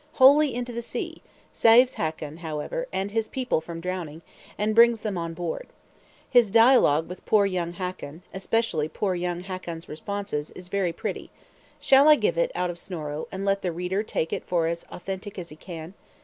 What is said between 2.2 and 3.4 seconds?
however, and his